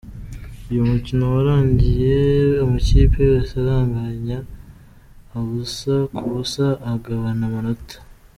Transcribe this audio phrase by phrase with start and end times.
[0.69, 2.15] Uyu mukino warangiye
[2.63, 4.37] amakipe yose anganya
[5.37, 7.95] ubusa ku busa agabana amanota.